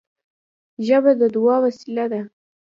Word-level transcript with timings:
ژبه 0.85 1.11
د 1.19 1.21
دعا 1.35 1.55
وسیله 1.65 2.05
ده 2.11 2.21